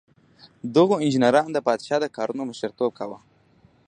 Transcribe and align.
دغو 0.75 0.93
انجینرانو 1.03 1.53
د 1.55 1.59
پادشاه 1.67 1.99
د 2.01 2.05
کارونو 2.17 2.41
مشر 2.49 2.69
توب 2.77 2.91
کاوه. 2.99 3.19